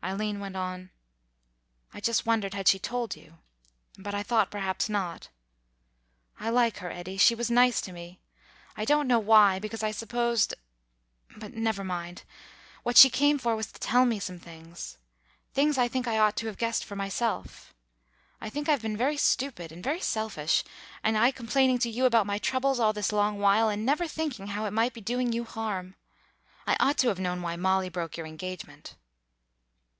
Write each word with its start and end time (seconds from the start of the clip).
Eileen 0.00 0.40
went 0.40 0.56
on, 0.56 0.88
"I 1.92 2.00
just 2.00 2.24
wondered 2.24 2.54
had 2.54 2.66
she 2.66 2.78
told 2.78 3.14
you. 3.14 3.40
But 3.98 4.14
I 4.14 4.22
thought 4.22 4.50
perhaps 4.50 4.88
not.... 4.88 5.28
I 6.40 6.48
like 6.48 6.78
her, 6.78 6.90
Eddy. 6.90 7.18
She 7.18 7.34
was 7.34 7.50
nice 7.50 7.82
to 7.82 7.92
me. 7.92 8.18
I 8.74 8.86
don't 8.86 9.06
know 9.06 9.18
why, 9.18 9.58
because 9.58 9.82
I 9.82 9.90
supposed 9.90 10.54
but 11.36 11.52
never 11.52 11.84
mind. 11.84 12.22
What 12.84 12.96
she 12.96 13.10
came 13.10 13.38
for 13.38 13.54
was 13.54 13.70
to 13.70 13.78
tell 13.78 14.06
me 14.06 14.18
some 14.18 14.38
things. 14.38 14.96
Things 15.52 15.76
I 15.76 15.88
think 15.88 16.08
I 16.08 16.18
ought 16.18 16.36
to 16.36 16.46
have 16.46 16.56
guessed 16.56 16.86
for 16.86 16.96
myself. 16.96 17.74
I 18.40 18.48
think 18.48 18.66
I've 18.66 18.80
been 18.80 18.96
very 18.96 19.18
stupid 19.18 19.70
and 19.70 19.84
very 19.84 20.00
selfish, 20.00 20.64
and 21.04 21.18
I 21.18 21.32
complaining 21.32 21.78
to 21.80 21.90
you 21.90 22.06
about 22.06 22.24
my 22.24 22.38
troubles 22.38 22.80
all 22.80 22.94
this 22.94 23.12
long 23.12 23.40
while, 23.40 23.68
and 23.68 23.84
never 23.84 24.08
thinking 24.08 24.46
how 24.46 24.64
it 24.64 24.70
might 24.70 24.94
be 24.94 25.02
doing 25.02 25.34
you 25.34 25.44
harm. 25.44 25.96
I 26.66 26.78
ought 26.80 26.96
to 26.98 27.08
have 27.08 27.20
known 27.20 27.42
why 27.42 27.56
Molly 27.56 27.90
broke 27.90 28.16
your 28.16 28.26
engagement." 28.26 28.94